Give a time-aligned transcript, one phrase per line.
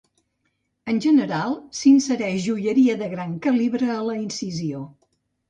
[0.93, 4.83] En general, s'insereix joieria de gran calibre a la incisió.